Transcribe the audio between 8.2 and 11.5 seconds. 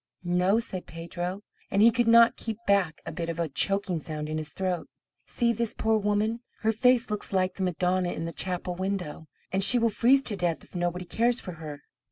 the chapel window, and she will freeze to death if nobody cares